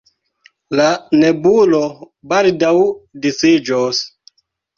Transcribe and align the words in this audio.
La 0.79 0.85
nebulo 1.23 1.81
baldaŭ 2.33 2.73
disiĝos. 3.27 4.03